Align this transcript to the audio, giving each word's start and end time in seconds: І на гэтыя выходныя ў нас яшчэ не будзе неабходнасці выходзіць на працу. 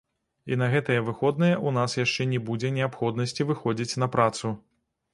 І 0.53 0.55
на 0.61 0.69
гэтыя 0.75 1.03
выходныя 1.09 1.55
ў 1.59 1.69
нас 1.77 1.97
яшчэ 2.05 2.29
не 2.33 2.41
будзе 2.49 2.75
неабходнасці 2.81 3.41
выходзіць 3.51 3.99
на 4.07 4.13
працу. 4.19 4.57